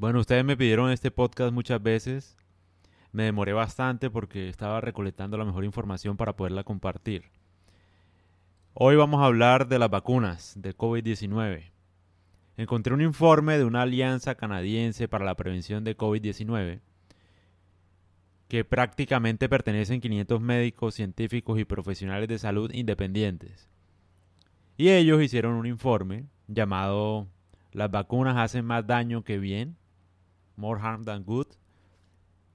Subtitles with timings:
[0.00, 2.34] Bueno, ustedes me pidieron este podcast muchas veces.
[3.12, 7.24] Me demoré bastante porque estaba recolectando la mejor información para poderla compartir.
[8.72, 11.72] Hoy vamos a hablar de las vacunas de COVID-19.
[12.56, 16.80] Encontré un informe de una alianza canadiense para la prevención de COVID-19
[18.48, 23.68] que prácticamente pertenecen 500 médicos, científicos y profesionales de salud independientes.
[24.78, 27.28] Y ellos hicieron un informe llamado
[27.72, 29.76] Las vacunas hacen más daño que bien,
[30.60, 31.48] More Harm Than Good.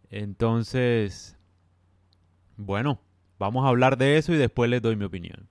[0.10, 1.38] Entonces,
[2.56, 3.02] bueno,
[3.38, 5.50] vamos a hablar de eso y después les doy mi opinión.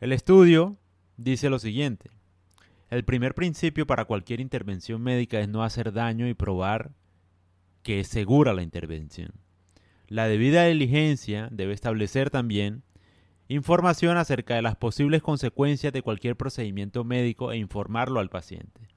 [0.00, 0.78] El estudio
[1.16, 2.10] dice lo siguiente.
[2.88, 6.92] El primer principio para cualquier intervención médica es no hacer daño y probar
[7.82, 9.32] que es segura la intervención.
[10.08, 12.82] La debida diligencia debe establecer también
[13.48, 18.91] información acerca de las posibles consecuencias de cualquier procedimiento médico e informarlo al paciente.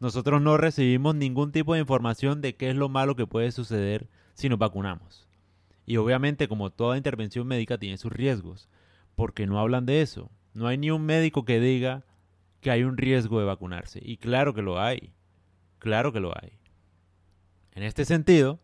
[0.00, 4.08] Nosotros no recibimos ningún tipo de información de qué es lo malo que puede suceder
[4.34, 5.28] si nos vacunamos.
[5.86, 8.68] Y obviamente como toda intervención médica tiene sus riesgos,
[9.16, 10.30] porque no hablan de eso.
[10.54, 12.04] No hay ni un médico que diga
[12.60, 14.00] que hay un riesgo de vacunarse.
[14.02, 15.12] Y claro que lo hay.
[15.78, 16.58] Claro que lo hay.
[17.72, 18.60] En este sentido,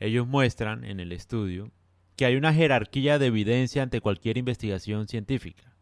[0.00, 1.70] ellos muestran en el estudio
[2.16, 5.74] que hay una jerarquía de evidencia ante cualquier investigación científica.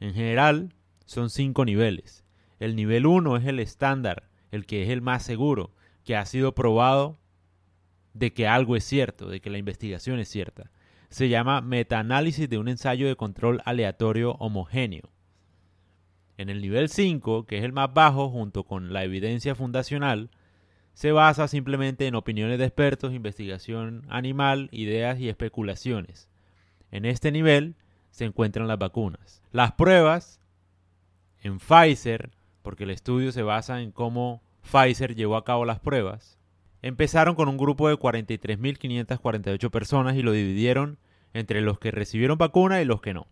[0.00, 0.74] En general,
[1.04, 2.24] son cinco niveles.
[2.62, 5.72] El nivel 1 es el estándar, el que es el más seguro,
[6.04, 7.18] que ha sido probado
[8.14, 10.70] de que algo es cierto, de que la investigación es cierta.
[11.08, 15.10] Se llama metaanálisis de un ensayo de control aleatorio homogéneo.
[16.38, 20.30] En el nivel 5, que es el más bajo, junto con la evidencia fundacional,
[20.94, 26.30] se basa simplemente en opiniones de expertos, investigación animal, ideas y especulaciones.
[26.92, 27.74] En este nivel
[28.12, 29.42] se encuentran las vacunas.
[29.50, 30.40] Las pruebas
[31.42, 32.30] en Pfizer,
[32.62, 36.38] porque el estudio se basa en cómo Pfizer llevó a cabo las pruebas,
[36.80, 40.98] empezaron con un grupo de 43.548 personas y lo dividieron
[41.34, 43.26] entre los que recibieron vacuna y los que no.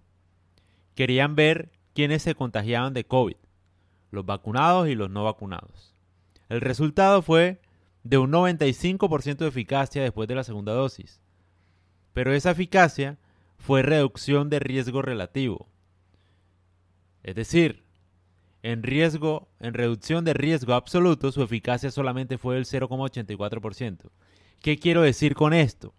[0.94, 3.36] Querían ver quiénes se contagiaban de COVID,
[4.10, 5.94] los vacunados y los no vacunados.
[6.48, 7.60] El resultado fue
[8.02, 11.20] de un 95% de eficacia después de la segunda dosis.
[12.12, 13.18] Pero esa eficacia
[13.58, 15.68] fue reducción de riesgo relativo.
[17.22, 17.84] Es decir,
[18.62, 24.10] en riesgo, en reducción de riesgo absoluto, su eficacia solamente fue del 0,84%.
[24.60, 25.94] ¿Qué quiero decir con esto?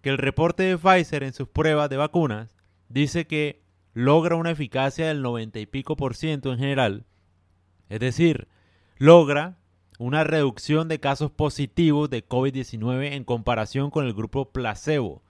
[0.00, 2.56] Que el reporte de Pfizer en sus pruebas de vacunas
[2.88, 3.62] dice que
[3.94, 7.06] logra una eficacia del 90 y pico por ciento en general.
[7.88, 8.48] Es decir,
[8.96, 9.58] logra
[9.98, 15.22] una reducción de casos positivos de COVID-19 en comparación con el grupo placebo,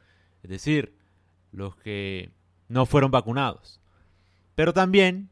[0.42, 0.96] es decir,
[1.50, 2.30] los que
[2.68, 3.80] no fueron vacunados.
[4.54, 5.28] Pero también,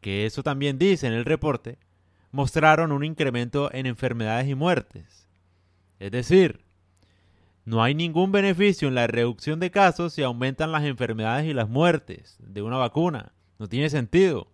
[0.00, 1.78] que eso también dice en el reporte,
[2.32, 5.28] mostraron un incremento en enfermedades y muertes.
[5.98, 6.64] Es decir,
[7.64, 11.68] no hay ningún beneficio en la reducción de casos si aumentan las enfermedades y las
[11.68, 13.32] muertes de una vacuna.
[13.58, 14.48] No tiene sentido.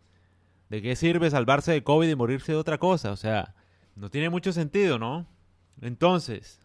[0.68, 3.12] ¿De qué sirve salvarse de COVID y morirse de otra cosa?
[3.12, 3.54] O sea,
[3.94, 5.26] no tiene mucho sentido, ¿no?
[5.80, 6.60] Entonces,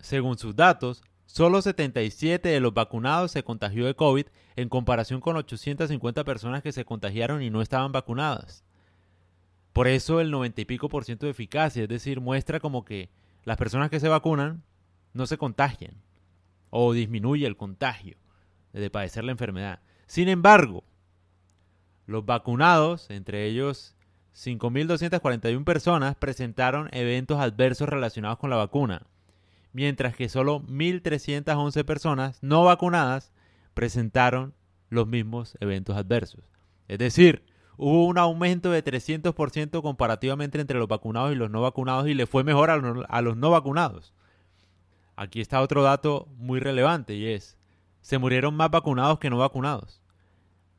[0.00, 1.04] según sus datos,
[1.34, 6.70] solo 77 de los vacunados se contagió de COVID en comparación con 850 personas que
[6.70, 8.62] se contagiaron y no estaban vacunadas.
[9.72, 13.10] Por eso el 90 y pico por ciento de eficacia, es decir, muestra como que
[13.42, 14.62] las personas que se vacunan
[15.12, 15.94] no se contagian
[16.70, 18.16] o disminuye el contagio
[18.72, 19.80] de padecer la enfermedad.
[20.06, 20.84] Sin embargo,
[22.06, 23.96] los vacunados, entre ellos
[24.36, 29.08] 5.241 personas, presentaron eventos adversos relacionados con la vacuna,
[29.74, 33.32] mientras que solo 1.311 personas no vacunadas
[33.74, 34.54] presentaron
[34.88, 36.44] los mismos eventos adversos.
[36.88, 37.44] Es decir,
[37.76, 42.26] hubo un aumento de 300% comparativamente entre los vacunados y los no vacunados y le
[42.26, 44.14] fue mejor a los, no vacunados.
[45.16, 47.58] Aquí está otro dato muy relevante y es,
[48.00, 50.00] se murieron más vacunados que no vacunados.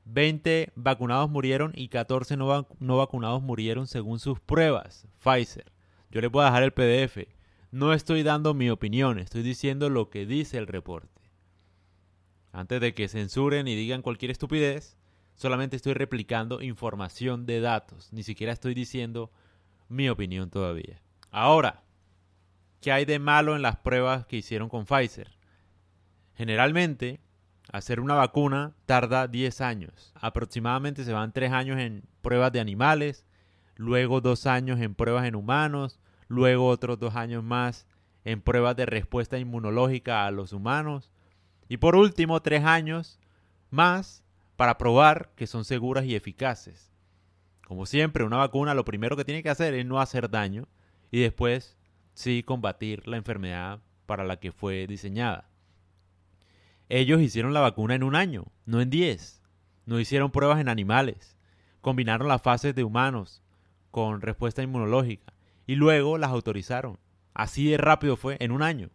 [0.06, 5.06] 20 vacunados murieron y 14 no, vacunados murieron según sus pruebas.
[5.22, 5.72] Pfizer.
[6.12, 7.35] Yo les voy a dejar el PDF.
[7.76, 11.22] No estoy dando mi opinión, estoy diciendo lo que dice el reporte.
[12.54, 14.98] Antes de que censuren y digan cualquier estupidez,
[15.34, 18.14] solamente estoy replicando información de datos.
[18.14, 19.30] Ni siquiera estoy diciendo
[19.90, 21.02] mi opinión todavía.
[21.32, 21.84] Ahora,
[22.80, 25.38] ¿qué hay de malo en las pruebas que hicieron con Pfizer?
[26.38, 27.20] Generalmente,
[27.74, 30.14] Hacer una vacuna tarda 10 años.
[30.14, 33.26] Aproximadamente se van 3 años en pruebas de animales,
[33.76, 37.88] luego 2 años en pruebas en humanos, luego otros 2 años más
[38.24, 41.12] en pruebas de respuesta inmunológica a los humanos
[41.70, 43.20] y por último 3 años
[43.70, 44.24] más
[44.56, 46.92] para probar que son seguras y eficaces.
[47.68, 50.68] Como siempre, una vacuna lo primero que tiene que hacer es no hacer daño
[51.12, 51.78] y después
[52.14, 55.50] sí combatir la enfermedad para la que fue diseñada.
[56.90, 59.42] Ellos hicieron la vacuna en un año, no en diez.
[59.88, 61.38] No hicieron pruebas en animales.
[61.82, 63.44] Combinaron las fases de humanos
[63.92, 65.35] con respuesta inmunológica
[65.68, 67.00] y luego las autorizaron.
[67.34, 68.90] Así de rápido fue, en un año.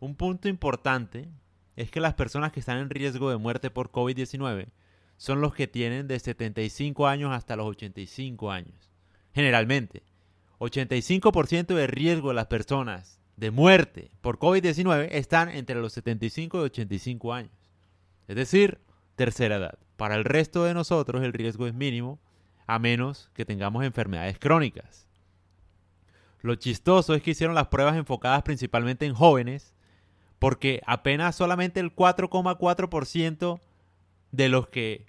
[0.00, 1.28] Un punto importante
[1.76, 4.68] es que las personas que están en riesgo de muerte por COVID-19
[5.16, 8.92] son los que tienen de 75 años hasta los 85 años.
[9.34, 10.02] Generalmente,
[10.58, 16.60] 85% de riesgo de las personas de muerte por COVID-19 están entre los 75 y
[16.60, 17.52] 85 años.
[18.28, 18.78] Es decir,
[19.16, 19.78] tercera edad.
[19.96, 22.20] Para el resto de nosotros el riesgo es mínimo,
[22.66, 25.08] a menos que tengamos enfermedades crónicas.
[26.44, 29.74] Lo chistoso es que hicieron las pruebas enfocadas principalmente en jóvenes,
[30.38, 33.60] porque apenas solamente el 4,4%
[34.30, 35.06] de los que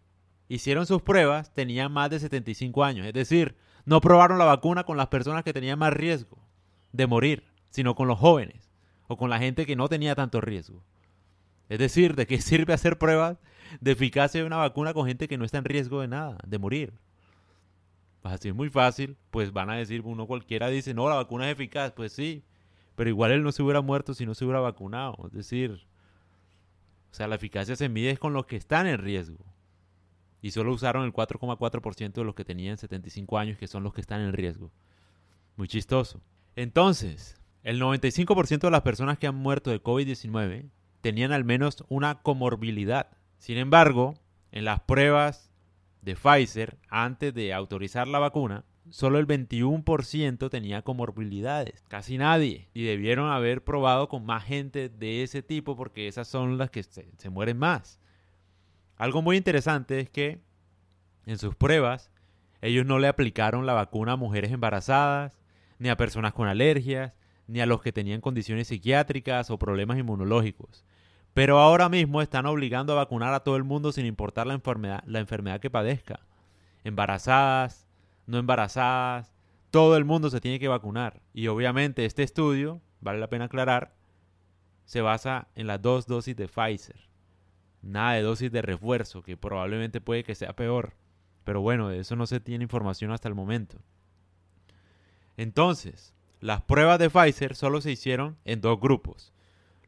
[0.48, 3.06] hicieron sus pruebas tenían más de 75 años.
[3.06, 6.38] Es decir, no probaron la vacuna con las personas que tenían más riesgo
[6.94, 8.72] de morir, sino con los jóvenes
[9.10, 10.86] o con la gente que no tenía tanto riesgo.
[11.68, 13.40] Es decir, ¿de qué sirve hacer pruebas
[13.82, 16.60] de eficacia de una vacuna con gente que no está en riesgo de nada, de
[16.60, 16.94] morir?
[18.26, 21.46] Pues así es muy fácil, pues van a decir, uno cualquiera dice, no, la vacuna
[21.46, 22.44] es eficaz, pues sí,
[22.96, 25.16] pero igual él no se hubiera muerto si no se hubiera vacunado.
[25.28, 25.86] Es decir,
[27.12, 29.46] o sea, la eficacia se mide con los que están en riesgo.
[30.42, 34.02] Y solo usaron el 4,4% de los que tenían 75 años, que son los que
[34.02, 34.72] están en riesgo.
[35.56, 36.20] Muy chistoso.
[36.56, 40.72] Entonces, el 95% de las personas que han muerto de COVID-19
[41.02, 43.12] tenían al menos una comorbilidad.
[43.38, 44.16] Sin embargo,
[44.52, 45.52] en las pruebas
[46.06, 52.70] de Pfizer, antes de autorizar la vacuna, solo el 21% tenía comorbilidades, casi nadie.
[52.76, 56.84] Y debieron haber probado con más gente de ese tipo porque esas son las que
[56.84, 58.00] se, se, mueren más.
[58.98, 60.40] Algo muy interesante es que
[61.26, 62.12] en sus pruebas
[62.62, 65.42] ellos no le aplicaron la vacuna a mujeres embarazadas,
[65.80, 67.18] ni a personas con alergias,
[67.48, 70.86] ni a los que tenían condiciones psiquiátricas o problemas inmunológicos.
[71.36, 75.04] Pero ahora mismo están obligando a vacunar a todo el mundo sin importar la enfermedad,
[75.06, 76.22] la enfermedad que padezca.
[76.86, 77.90] Embarazadas,
[78.26, 79.34] no embarazadas,
[79.70, 81.22] todo el mundo se tiene que vacunar.
[81.34, 83.94] Y obviamente este estudio, vale la pena aclarar,
[84.86, 87.10] se basa en las dos dosis de Pfizer.
[87.82, 90.94] Nada de dosis de refuerzo, que probablemente puede que sea peor.
[91.44, 93.78] Pero bueno, de eso no se tiene información hasta el momento.
[95.36, 99.35] Entonces, las pruebas de Pfizer solo se hicieron en dos grupos.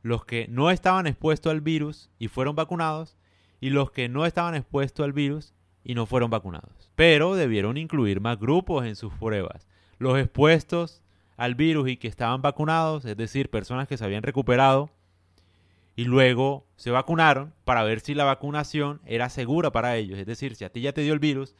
[0.07, 3.17] Los que no estaban expuestos al virus y fueron vacunados
[3.59, 6.93] y los que no estaban expuestos al virus y no fueron vacunados.
[6.95, 9.67] Pero debieron incluir más grupos en sus pruebas.
[9.97, 11.03] Los expuestos
[11.35, 14.91] al virus y que estaban vacunados, es decir, personas que se habían recuperado
[15.97, 20.17] y luego se vacunaron para ver si la vacunación era segura para ellos.
[20.17, 21.53] Es decir, si a ti ya te dio el virus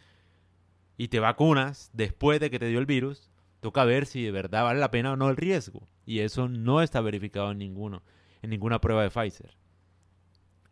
[0.96, 3.30] y te vacunas después de que te dio el virus,
[3.60, 5.86] toca ver si de verdad vale la pena o no el riesgo.
[6.06, 8.04] Y eso no está verificado en ninguno,
[8.42, 9.58] en ninguna prueba de Pfizer.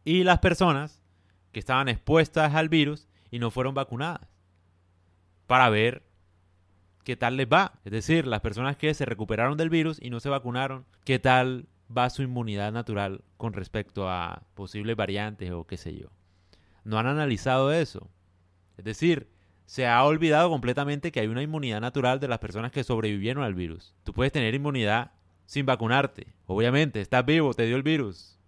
[0.04, 1.02] Y las personas
[1.52, 4.28] que estaban expuestas al virus y no fueron vacunadas.
[5.48, 6.04] Para ver
[7.04, 7.80] qué tal les va.
[7.86, 11.68] Es decir, las personas que se recuperaron del virus y no se vacunaron, qué tal
[11.96, 16.10] va su inmunidad natural con respecto a posibles variantes o qué sé yo.
[16.84, 18.10] No han analizado eso.
[18.78, 19.30] Es decir,
[19.66, 23.56] se ha olvidado completamente que hay una inmunidad natural de las personas que sobrevivieron al
[23.56, 23.96] virus.
[24.04, 25.12] Tú puedes tener inmunidad
[25.46, 26.28] sin vacunarte.
[26.46, 28.40] Obviamente, estás vivo, te dio el virus.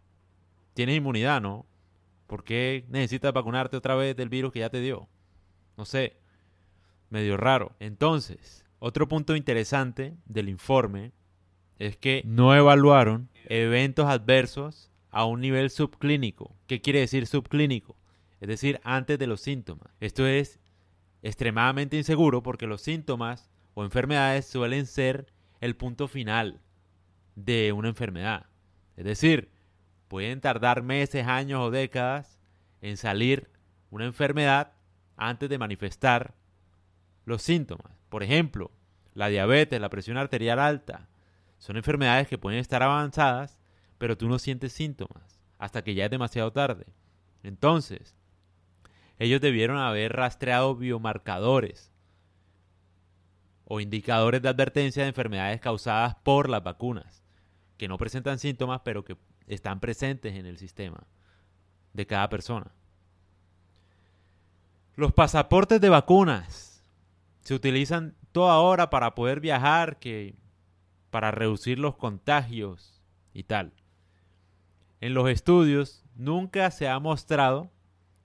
[0.73, 1.65] Tienes inmunidad, ¿no?
[2.27, 5.07] ¿Por qué necesitas vacunarte otra vez del virus que ya te dio?
[5.77, 6.17] No sé,
[7.09, 7.75] medio raro.
[7.79, 11.13] Entonces, otro punto interesante del informe
[11.79, 16.55] es que no evaluaron eventos adversos a un nivel subclínico.
[16.67, 17.95] ¿Qué quiere decir subclínico?
[18.41, 19.89] Es decir, antes de los síntomas.
[19.99, 20.59] Esto es
[21.23, 25.27] extremadamente inseguro porque los síntomas o enfermedades suelen ser
[25.59, 26.61] el punto final
[27.37, 28.47] de una enfermedad.
[28.97, 29.51] Es decir,
[30.07, 32.39] pueden tardar meses, años o décadas
[32.81, 33.49] en salir
[33.91, 34.73] una enfermedad
[35.15, 36.33] antes de manifestar
[37.25, 37.93] los síntomas.
[38.09, 38.71] Por ejemplo,
[39.13, 41.07] la diabetes, la presión arterial alta,
[41.59, 43.59] son enfermedades que pueden estar avanzadas,
[43.97, 46.87] pero tú no sientes síntomas hasta que ya es demasiado tarde.
[47.43, 48.15] Entonces,
[49.19, 51.91] ellos debieron haber rastreado biomarcadores
[53.65, 57.26] o indicadores de advertencia de enfermedades causadas por las vacunas,
[57.77, 59.17] que no presentan síntomas, pero que
[59.47, 61.07] están presentes en el sistema
[61.93, 62.71] de cada persona.
[64.95, 66.83] Los pasaportes de vacunas
[67.41, 70.35] se utilizan toda hora para poder viajar, que
[71.11, 73.01] para reducir los contagios
[73.33, 73.73] y tal.
[74.99, 77.71] En los estudios nunca se ha mostrado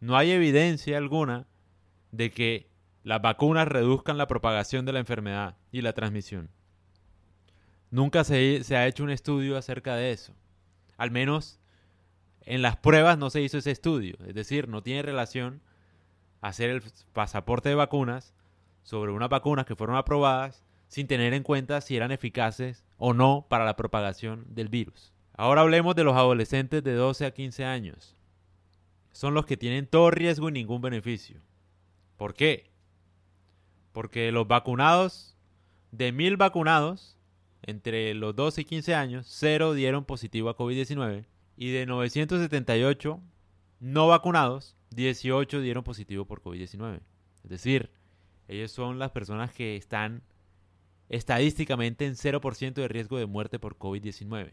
[0.03, 1.47] no hay evidencia alguna
[2.11, 2.69] de que
[3.05, 6.51] las vacunas reduzcan la propagación de la enfermedad y la transmisión.
[7.93, 10.35] Nunca se, se ha hecho un estudio acerca de eso.
[10.97, 11.61] Al menos
[12.41, 14.17] en las pruebas no se hizo ese estudio.
[14.27, 15.61] Es decir, no tiene relación
[16.41, 16.83] hacer el
[17.13, 18.35] pasaporte de vacunas
[18.83, 23.47] sobre unas vacunas que fueron aprobadas sin tener en cuenta si eran eficaces o no
[23.49, 25.13] para la propagación del virus.
[25.35, 28.17] Ahora hablemos de los adolescentes de 12 a 15 años.
[29.13, 31.41] Son los que tienen todo riesgo y ningún beneficio.
[32.17, 32.71] ¿Por qué?
[33.93, 35.37] Porque los vacunados,
[35.91, 37.19] de mil vacunados,
[37.63, 41.25] entre los 12 y 15 años, cero dieron positivo a COVID-19
[41.57, 43.21] y de 978
[43.81, 47.01] no vacunados, 18 dieron positivo por COVID-19.
[47.45, 47.91] Es decir,
[48.49, 50.23] ellos son las personas que están
[51.09, 54.53] estadísticamente en 0% de riesgo de muerte por COVID-19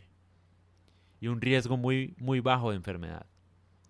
[1.21, 3.25] y un riesgo muy, muy bajo de enfermedad.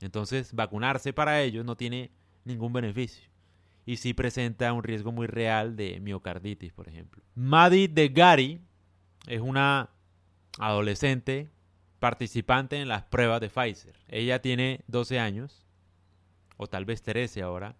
[0.02, 2.12] Entonces, vacunarse para ellos no tiene
[2.46, 3.30] ningún beneficio
[3.86, 7.24] y sí presenta un riesgo muy real de miocarditis, por ejemplo.
[7.36, 8.62] Maddie de Gary
[9.30, 9.92] es una
[10.58, 11.50] adolescente
[12.00, 13.94] participante en las pruebas de Pfizer.
[14.08, 15.66] Ella tiene 12 años,
[16.58, 17.76] o tal vez 13 ahora,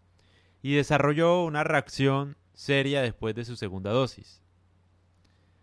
[0.62, 4.44] y desarrolló una reacción seria después de su segunda dosis.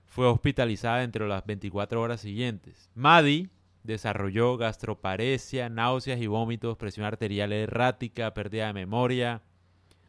[0.06, 2.90] Fue hospitalizada entre las 24 horas siguientes.
[2.94, 3.50] Maddie
[3.84, 9.42] desarrolló gastroparesia, náuseas y vómitos, presión arterial errática, pérdida de memoria,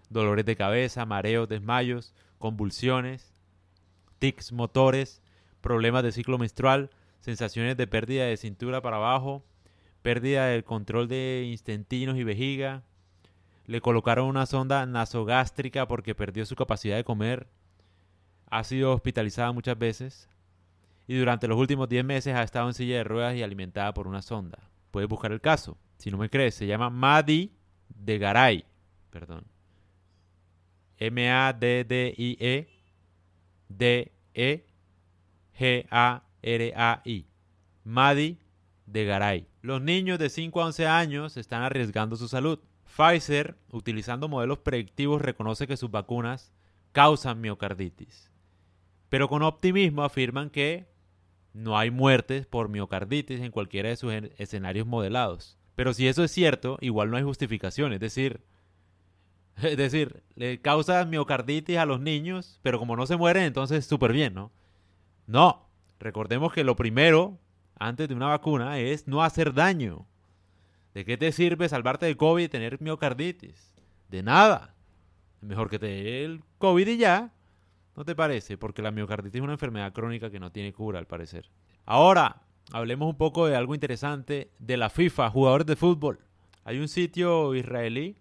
[0.09, 3.31] dolores de cabeza, mareos, desmayos, convulsiones,
[4.17, 5.21] tics motores,
[5.61, 9.43] problemas de ciclo menstrual, sensaciones de pérdida de cintura para abajo,
[10.01, 12.83] pérdida del control de intestinos y vejiga.
[13.65, 17.47] Le colocaron una sonda nasogástrica porque perdió su capacidad de comer.
[18.49, 20.29] Ha sido hospitalizada muchas veces.
[21.07, 24.07] Y durante los últimos 10 meses ha estado en silla de ruedas y alimentada por
[24.07, 24.59] una sonda.
[24.91, 25.77] Puedes buscar el caso.
[25.97, 27.51] Si no me crees, se llama Madi
[27.89, 28.65] de Garay.
[29.09, 29.45] Perdón.
[30.97, 32.67] M-A-D-D-I-E
[33.69, 34.66] D-E-G-A
[35.59, 37.27] R-A-I.
[37.83, 38.37] Madi
[38.85, 39.47] de Garay.
[39.61, 42.59] Los niños de 5 a 11 años están arriesgando su salud.
[42.85, 46.53] Pfizer, utilizando modelos predictivos, reconoce que sus vacunas
[46.91, 48.31] causan miocarditis.
[49.09, 50.87] Pero con optimismo afirman que
[51.53, 55.57] no hay muertes por miocarditis en cualquiera de sus escenarios modelados.
[55.75, 57.93] Pero si eso es cierto, igual no hay justificación.
[57.93, 58.41] Es decir,
[59.61, 64.13] es decir, le causa miocarditis a los niños, pero como no se mueren, entonces súper
[64.13, 64.51] bien, ¿no?
[65.27, 65.67] No,
[65.99, 67.39] Recordemos que lo primero,
[67.79, 70.05] antes de una vacuna, es no hacer daño.
[70.93, 73.73] ¿De qué te sirve salvarte de COVID y tener miocarditis?
[74.09, 74.75] De nada.
[75.41, 77.33] Mejor que te dé el COVID y ya.
[77.95, 78.57] ¿No te parece?
[78.57, 81.49] Porque la miocarditis es una enfermedad crónica que no tiene cura, al parecer.
[81.85, 86.19] Ahora, hablemos un poco de algo interesante de la FIFA, jugadores de fútbol.
[86.63, 88.17] Hay un sitio israelí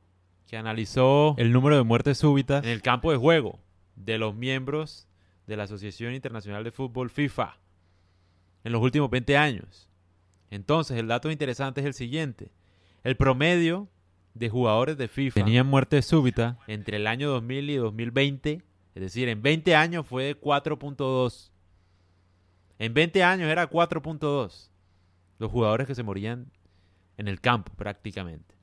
[0.46, 3.58] que analizó el número de muertes súbitas en el campo de juego
[3.96, 5.08] de los miembros
[5.46, 7.56] de la Asociación Internacional de Fútbol FIFA
[8.64, 9.88] en los últimos 20 años.
[10.50, 12.50] Entonces, el dato interesante es el siguiente.
[13.04, 13.88] El promedio
[14.34, 18.62] de jugadores de FIFA tenían muerte súbita entre el año 2000 y 2020.
[18.94, 21.50] Es decir, en 20 años fue de 4.2.
[22.78, 24.70] En 20 años era 4.2.
[25.38, 26.50] Los jugadores que se morían
[27.16, 28.54] en el campo prácticamente.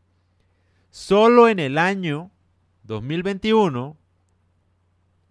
[0.90, 2.30] Solo en el año
[2.84, 3.98] 2021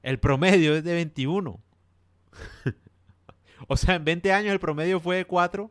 [0.02, 1.61] el promedio es de 21.
[3.68, 5.71] O sea, en 20 años el promedio fue de 4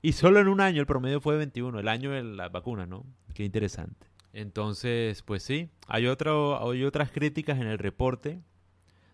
[0.00, 2.86] y solo en un año el promedio fue de 21, el año de la vacuna,
[2.86, 3.04] ¿no?
[3.34, 4.06] Qué interesante.
[4.32, 8.40] Entonces, pues sí, hay, otro, hay otras críticas en el reporte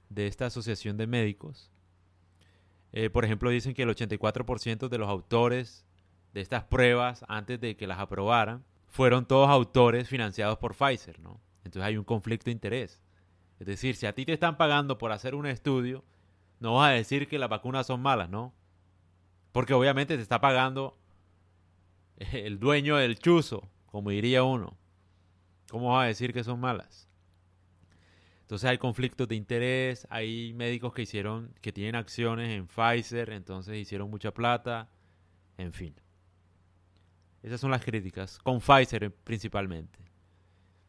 [0.09, 1.71] de esta asociación de médicos.
[2.92, 5.87] Eh, por ejemplo, dicen que el 84% de los autores
[6.35, 11.40] de estas pruebas, antes de que las aprobaran, fueron todos autores financiados por Pfizer, ¿no?
[11.64, 13.00] Entonces hay un conflicto de interés.
[13.62, 16.02] Es decir, si a ti te están pagando por hacer un estudio,
[16.59, 18.52] no vas a decir que las vacunas son malas, ¿no?
[19.52, 20.99] Porque obviamente te está pagando
[22.33, 24.76] el dueño del chuzo, como diría uno.
[25.71, 27.09] ¿Cómo vas a decir que son malas?
[28.40, 33.76] Entonces hay conflictos de interés, hay médicos que hicieron, que tienen acciones en Pfizer, entonces
[33.76, 34.90] hicieron mucha plata,
[35.57, 35.95] en fin.
[37.45, 40.00] Esas son las críticas, con Pfizer principalmente.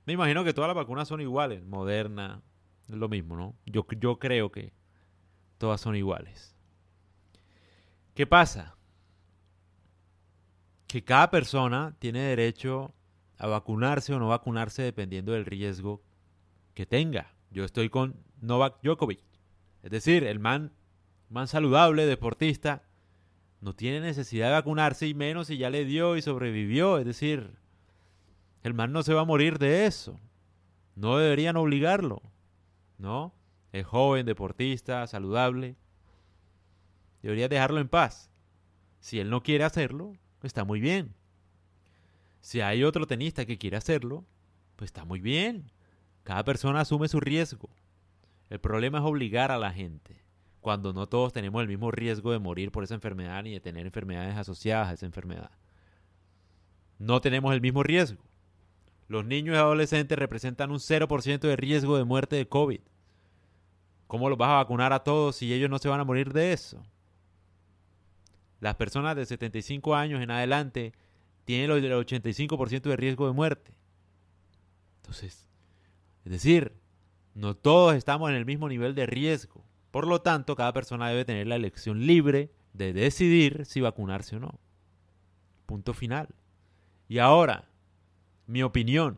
[0.08, 2.42] Me imagino que todas las vacunas son iguales, Moderna,
[2.95, 3.55] es lo mismo, ¿no?
[3.65, 4.73] Yo, yo creo que
[5.57, 6.55] todas son iguales.
[8.13, 8.75] ¿Qué pasa?
[10.88, 12.93] Que cada persona tiene derecho
[13.38, 16.03] a vacunarse o no vacunarse dependiendo del riesgo
[16.73, 17.33] que tenga.
[17.50, 19.23] Yo estoy con Novak Djokovic.
[19.81, 20.71] Es decir, el man,
[21.29, 22.83] man saludable, deportista,
[23.59, 27.00] no tiene necesidad de vacunarse y menos si ya le dio y sobrevivió.
[27.00, 27.57] Es decir,
[28.62, 30.19] el man no se va a morir de eso.
[30.95, 32.21] No deberían obligarlo.
[33.03, 33.36] ¿No?
[33.74, 35.75] Es joven, deportista, saludable.
[37.22, 38.31] Deberías dejarlo en paz.
[39.01, 41.13] Si él no quiere hacerlo, está muy bien.
[42.39, 44.25] Si hay otro tenista que quiere hacerlo,
[44.77, 45.69] pues está muy bien.
[46.24, 47.69] Cada persona asume su riesgo.
[48.50, 50.24] El problema es obligar a la gente,
[50.62, 53.86] cuando no todos tenemos el mismo riesgo de morir por esa enfermedad ni de tener
[53.86, 55.51] enfermedades asociadas a esa enfermedad.
[57.00, 58.24] No tenemos el mismo riesgo.
[59.10, 62.79] Los niños y adolescentes representan un 0% de riesgo de muerte de COVID.
[64.13, 66.53] ¿Cómo los vas a vacunar a todos si ellos no se van a morir de
[66.53, 66.86] eso?
[68.60, 70.93] Las personas de 75 años en adelante
[71.46, 73.74] tienen el 85% de riesgo de muerte.
[74.98, 75.50] Entonces,
[76.25, 76.74] es decir,
[77.34, 79.65] no todos estamos en el mismo nivel de riesgo.
[79.89, 84.39] Por lo tanto, cada persona debe tener la elección libre de decidir si vacunarse o
[84.39, 84.60] no.
[85.65, 86.27] Punto final.
[87.08, 87.67] Y ahora,
[88.46, 89.17] mi opinión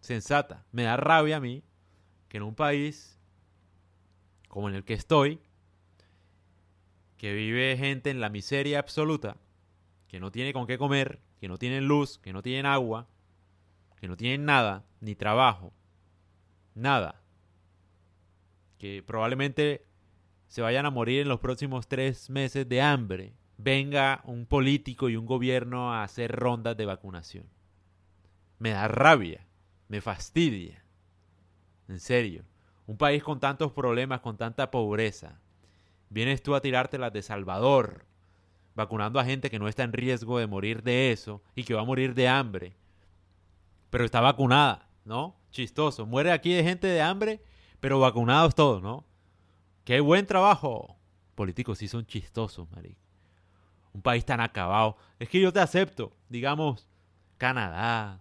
[0.00, 0.66] sensata.
[0.72, 1.62] Me da rabia a mí
[2.28, 3.19] que en un país
[4.50, 5.40] como en el que estoy,
[7.16, 9.36] que vive gente en la miseria absoluta,
[10.08, 13.06] que no tiene con qué comer, que no tienen luz, que no tienen agua,
[14.00, 15.72] que no tienen nada, ni trabajo,
[16.74, 17.22] nada,
[18.76, 19.86] que probablemente
[20.48, 25.16] se vayan a morir en los próximos tres meses de hambre, venga un político y
[25.16, 27.46] un gobierno a hacer rondas de vacunación.
[28.58, 29.46] Me da rabia,
[29.86, 30.84] me fastidia.
[31.86, 32.44] En serio,
[32.90, 35.38] un país con tantos problemas, con tanta pobreza.
[36.08, 38.04] Vienes tú a tirártelas de Salvador,
[38.74, 41.82] vacunando a gente que no está en riesgo de morir de eso y que va
[41.82, 42.74] a morir de hambre.
[43.90, 45.36] Pero está vacunada, ¿no?
[45.52, 46.04] Chistoso.
[46.04, 47.40] Muere aquí de gente de hambre,
[47.78, 49.04] pero vacunados todos, ¿no?
[49.84, 50.96] ¡Qué buen trabajo!
[51.36, 52.98] Políticos sí son chistosos, marico
[53.92, 54.96] un país tan acabado.
[55.20, 56.88] Es que yo te acepto, digamos,
[57.38, 58.20] Canadá,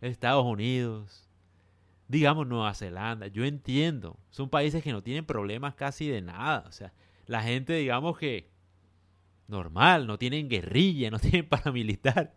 [0.00, 1.27] Estados Unidos,
[2.08, 6.72] digamos Nueva Zelanda, yo entiendo, son países que no tienen problemas casi de nada, o
[6.72, 6.92] sea,
[7.26, 8.50] la gente digamos que
[9.46, 12.34] normal, no tienen guerrilla, no tienen paramilitar,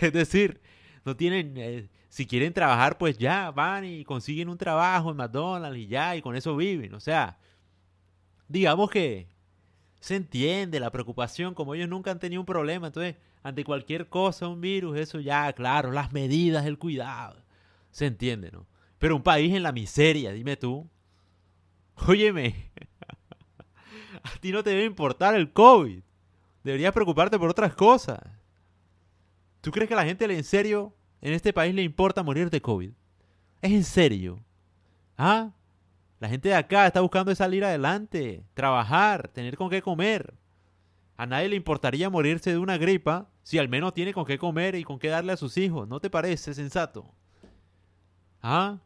[0.00, 0.60] es decir,
[1.04, 5.78] no tienen, eh, si quieren trabajar pues ya van y consiguen un trabajo en McDonald's
[5.78, 7.38] y ya, y con eso viven, o sea,
[8.48, 9.28] digamos que
[9.98, 14.46] se entiende la preocupación, como ellos nunca han tenido un problema, entonces ante cualquier cosa,
[14.46, 17.42] un virus, eso ya, claro, las medidas, el cuidado,
[17.90, 18.66] se entiende, ¿no?
[18.98, 20.88] Pero un país en la miseria, dime tú,
[22.06, 22.70] óyeme,
[24.22, 26.02] a ti no te debe importar el COVID,
[26.64, 28.20] deberías preocuparte por otras cosas.
[29.60, 32.62] ¿Tú crees que a la gente en serio en este país le importa morir de
[32.62, 32.92] COVID?
[33.62, 34.44] ¿Es en serio?
[35.18, 35.50] ¿Ah?
[36.20, 40.34] La gente de acá está buscando salir adelante, trabajar, tener con qué comer.
[41.16, 44.74] A nadie le importaría morirse de una gripa si al menos tiene con qué comer
[44.74, 45.88] y con qué darle a sus hijos.
[45.88, 47.14] ¿No te parece sensato?
[48.42, 48.78] ¿Ah?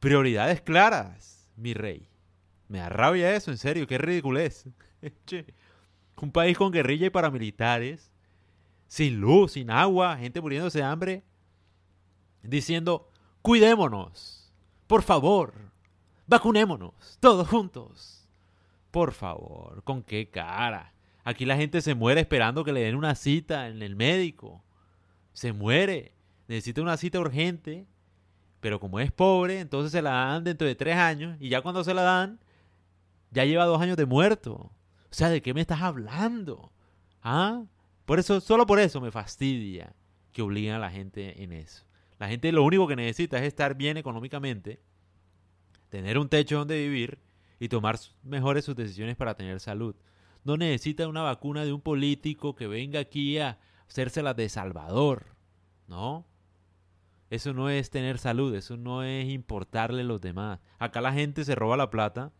[0.00, 2.08] Prioridades claras, mi rey.
[2.68, 4.68] Me da rabia eso, en serio, qué ridiculez.
[6.16, 8.10] Un país con guerrilla y paramilitares,
[8.86, 11.22] sin luz, sin agua, gente muriéndose de hambre,
[12.42, 13.10] diciendo,
[13.42, 14.52] cuidémonos,
[14.86, 15.68] por favor,
[16.28, 18.28] Vacunémonos, todos juntos.
[18.90, 20.92] Por favor, ¿con qué cara?
[21.24, 24.62] Aquí la gente se muere esperando que le den una cita en el médico.
[25.32, 26.12] Se muere.
[26.46, 27.86] Necesita una cita urgente.
[28.60, 31.36] Pero como es pobre, entonces se la dan dentro de tres años.
[31.40, 32.40] Y ya cuando se la dan,
[33.30, 34.52] ya lleva dos años de muerto.
[34.54, 34.72] O
[35.10, 36.72] sea, ¿de qué me estás hablando?
[37.22, 37.64] ¿Ah?
[38.04, 39.94] Por eso, solo por eso me fastidia
[40.32, 41.84] que obliguen a la gente en eso.
[42.18, 44.80] La gente lo único que necesita es estar bien económicamente
[45.88, 47.18] tener un techo donde vivir
[47.58, 49.96] y tomar mejores sus decisiones para tener salud.
[50.44, 55.34] No necesita una vacuna de un político que venga aquí a hacérselas de Salvador,
[55.86, 56.26] ¿no?
[57.30, 60.60] Eso no es tener salud, eso no es importarle a los demás.
[60.78, 62.32] Acá la gente se roba la plata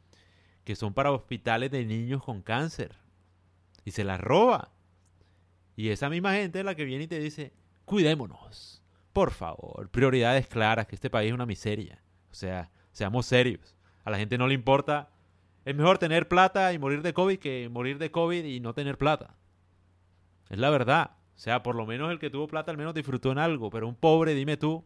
[0.65, 2.97] que son para hospitales de niños con cáncer
[3.85, 4.73] y se la roba.
[5.77, 7.53] Y esa misma gente es la que viene y te dice,
[7.85, 12.03] cuidémonos, por favor, prioridades claras, que este país es una miseria.
[12.31, 13.77] O sea, Seamos serios.
[14.05, 15.11] A la gente no le importa.
[15.65, 18.99] Es mejor tener plata y morir de COVID que morir de COVID y no tener
[18.99, 19.37] plata.
[20.51, 21.13] Es la verdad.
[21.39, 23.71] O sea, por lo menos el que tuvo plata al menos disfrutó en algo.
[23.71, 24.85] Pero un pobre, dime tú,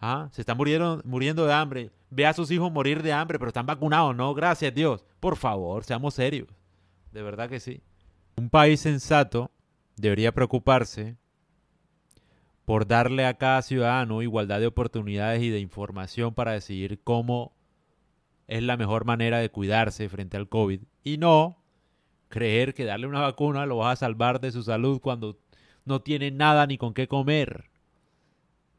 [0.00, 0.28] ¿ah?
[0.32, 1.90] se está muriendo, muriendo de hambre.
[2.10, 4.16] Ve a sus hijos morir de hambre, pero están vacunados.
[4.16, 5.06] No, gracias Dios.
[5.20, 6.48] Por favor, seamos serios.
[7.12, 7.80] De verdad que sí.
[8.36, 9.52] Un país sensato
[9.96, 11.16] debería preocuparse
[12.64, 17.52] por darle a cada ciudadano igualdad de oportunidades y de información para decidir cómo
[18.48, 21.62] es la mejor manera de cuidarse frente al COVID y no
[22.28, 25.38] creer que darle una vacuna lo va a salvar de su salud cuando
[25.84, 27.70] no tiene nada ni con qué comer.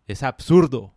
[0.07, 0.93] Es absurdo.